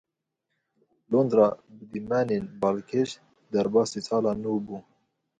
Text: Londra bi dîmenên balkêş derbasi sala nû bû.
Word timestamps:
Londra 1.11 1.45
bi 1.75 1.85
dîmenên 1.91 2.43
balkêş 2.61 3.09
derbasi 3.51 3.99
sala 4.07 4.33
nû 4.41 4.53
bû. 4.65 4.77